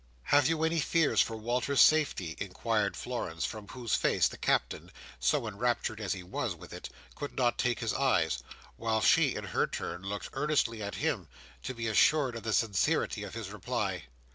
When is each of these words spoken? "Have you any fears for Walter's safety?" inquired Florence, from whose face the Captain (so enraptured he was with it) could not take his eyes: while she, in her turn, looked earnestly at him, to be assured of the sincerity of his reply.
"Have 0.33 0.49
you 0.49 0.63
any 0.63 0.79
fears 0.79 1.21
for 1.21 1.35
Walter's 1.37 1.79
safety?" 1.79 2.35
inquired 2.39 2.97
Florence, 2.97 3.45
from 3.45 3.67
whose 3.67 3.93
face 3.93 4.27
the 4.27 4.35
Captain 4.35 4.91
(so 5.19 5.45
enraptured 5.45 5.99
he 5.99 6.23
was 6.23 6.55
with 6.55 6.73
it) 6.73 6.89
could 7.13 7.37
not 7.37 7.59
take 7.59 7.81
his 7.81 7.93
eyes: 7.93 8.39
while 8.77 9.01
she, 9.01 9.35
in 9.35 9.43
her 9.43 9.67
turn, 9.67 10.01
looked 10.01 10.31
earnestly 10.33 10.81
at 10.81 10.95
him, 11.05 11.27
to 11.61 11.75
be 11.75 11.85
assured 11.87 12.35
of 12.35 12.41
the 12.41 12.51
sincerity 12.51 13.21
of 13.21 13.35
his 13.35 13.51
reply. 13.51 14.05